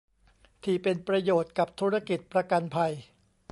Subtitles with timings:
[0.63, 2.91] ที่เป็นประโยชน์กับธุรกิจประกันภัย